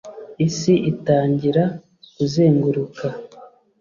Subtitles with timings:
[0.45, 1.63] isi itangira
[2.15, 3.05] kuzenguruka